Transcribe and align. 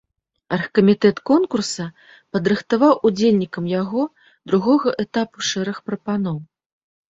Аргкамітэт 0.55 1.19
конкурса 1.29 1.85
падрыхтаваў 2.37 2.95
удзельнікам 3.11 3.69
яго 3.81 4.01
другога 4.49 4.97
этапу 5.07 5.37
шэраг 5.53 5.77
прапаноў. 5.93 6.45